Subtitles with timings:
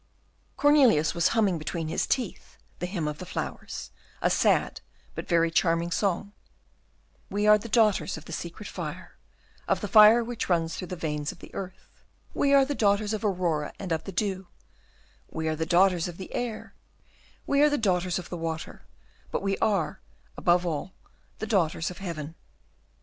[0.57, 4.81] Cornelius was humming between his teeth the "Hymn of Flowers," a sad
[5.13, 6.33] but very charming song,
[7.29, 9.15] "We are the daughters of the secret fire
[9.67, 11.87] Of the fire which runs through the veins of the earth;
[12.33, 14.47] We are the daughters of Aurora and of the dew;
[15.29, 16.73] We are the daughters of the air;
[17.45, 18.81] We are the daughters of the water;
[19.29, 19.99] But we are,
[20.35, 20.93] above all,
[21.37, 22.33] the daughters of heaven."